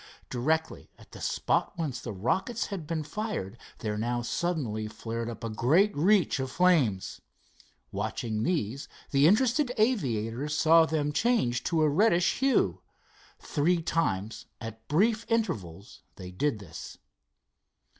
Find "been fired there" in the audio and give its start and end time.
2.87-3.99